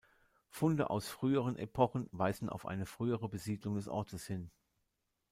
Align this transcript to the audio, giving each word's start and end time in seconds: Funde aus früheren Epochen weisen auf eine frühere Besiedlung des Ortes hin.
Funde 0.49 0.89
aus 0.89 1.07
früheren 1.09 1.55
Epochen 1.57 2.09
weisen 2.11 2.49
auf 2.49 2.65
eine 2.65 2.87
frühere 2.87 3.29
Besiedlung 3.29 3.75
des 3.75 3.87
Ortes 3.87 4.25
hin. 4.25 4.49